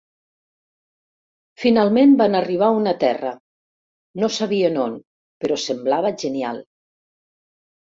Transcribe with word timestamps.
Finalment 1.63 2.15
van 2.21 2.37
arribar 2.39 2.69
a 2.71 2.79
una 2.79 2.95
terra; 3.05 3.35
no 4.25 4.31
sabien 4.39 4.81
on, 4.87 4.97
però 5.45 5.61
semblava 5.69 6.15
genial. 6.27 6.61